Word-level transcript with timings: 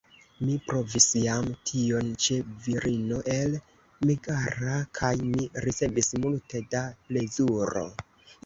Mi 0.45 0.53
provis 0.69 1.03
jam 1.25 1.49
tion 1.71 2.09
ĉe 2.23 2.37
virino 2.63 3.19
el 3.35 3.53
Megara, 4.11 4.81
kaj 5.01 5.13
mi 5.29 5.47
ricevis 5.67 6.11
multe 6.25 6.67
da 6.75 6.83
plezuro. 7.07 7.87